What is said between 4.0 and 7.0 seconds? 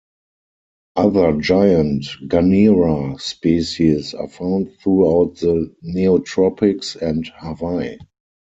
are found throughout the Neotropics